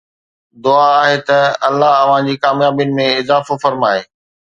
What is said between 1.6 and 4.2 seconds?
الله اوهان جي ڪاميابين ۾ اضافو فرمائي